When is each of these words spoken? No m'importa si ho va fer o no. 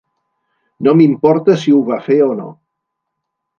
No 0.87 0.93
m'importa 1.01 1.57
si 1.65 1.75
ho 1.75 1.83
va 1.93 2.01
fer 2.09 2.19
o 2.31 2.33
no. 2.43 2.49